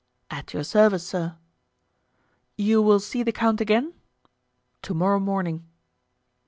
[0.31, 1.37] "At your service, sir."
[2.57, 3.93] "You will see the count again?"
[4.81, 5.67] "To morrow morning."